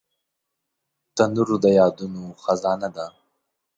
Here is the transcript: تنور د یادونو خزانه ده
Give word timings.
تنور 1.15 1.49
د 1.63 1.65
یادونو 1.79 2.23
خزانه 2.43 2.89
ده 2.95 3.05